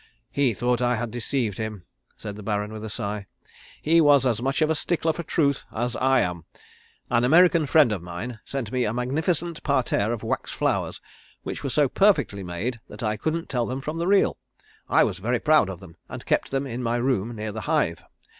"He 0.31 0.55
thought 0.55 0.81
I 0.81 0.95
had 0.95 1.11
deceived 1.11 1.59
him," 1.59 1.85
said 2.17 2.35
the 2.35 2.41
Baron, 2.41 2.73
with 2.73 2.83
a 2.83 2.89
sigh. 2.89 3.27
"He 3.83 4.01
was 4.01 4.25
as 4.25 4.41
much 4.41 4.63
of 4.63 4.71
a 4.71 4.73
stickler 4.73 5.13
for 5.13 5.21
truth 5.21 5.63
as 5.71 5.95
I 5.95 6.21
am. 6.21 6.45
An 7.11 7.23
American 7.23 7.67
friend 7.67 7.91
of 7.91 8.01
mine 8.01 8.39
sent 8.43 8.71
me 8.71 8.83
a 8.83 8.93
magnificent 8.95 9.61
parterre 9.61 10.11
of 10.11 10.23
wax 10.23 10.49
flowers 10.51 10.99
which 11.43 11.63
were 11.63 11.69
so 11.69 11.87
perfectly 11.87 12.41
made 12.41 12.79
that 12.87 13.03
I 13.03 13.15
couldn't 13.15 13.47
tell 13.47 13.67
them 13.67 13.79
from 13.79 13.99
the 13.99 14.07
real. 14.07 14.37
I 14.89 15.03
was 15.03 15.19
very 15.19 15.39
proud 15.39 15.69
of 15.69 15.79
them, 15.79 15.97
and 16.09 16.25
kept 16.25 16.49
them 16.49 16.65
in 16.65 16.81
my 16.81 16.95
room 16.95 17.35
near 17.35 17.51
the 17.51 17.61
hive. 17.69 18.01